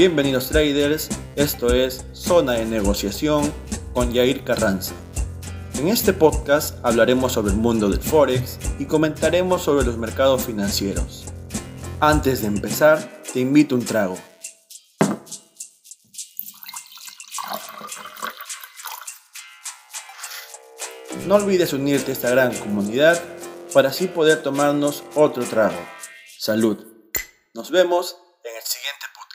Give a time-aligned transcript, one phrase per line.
[0.00, 3.52] Bienvenidos traders, esto es Zona de Negociación
[3.92, 4.94] con Yair Carranza.
[5.74, 11.26] En este podcast hablaremos sobre el mundo del Forex y comentaremos sobre los mercados financieros.
[12.00, 14.18] Antes de empezar, te invito a un trago.
[21.26, 23.22] No olvides unirte a esta gran comunidad
[23.74, 25.76] para así poder tomarnos otro trago.
[26.38, 26.86] Salud.
[27.52, 29.29] Nos vemos en el siguiente podcast.